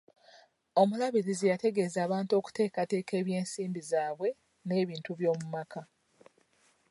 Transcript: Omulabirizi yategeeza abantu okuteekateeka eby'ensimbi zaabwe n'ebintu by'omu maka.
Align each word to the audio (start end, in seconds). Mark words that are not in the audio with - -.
Omulabirizi 0.81 1.45
yategeeza 1.51 1.99
abantu 2.07 2.31
okuteekateeka 2.39 3.11
eby'ensimbi 3.21 3.81
zaabwe 3.91 4.29
n'ebintu 4.67 5.11
by'omu 5.19 5.45
maka. 5.55 5.81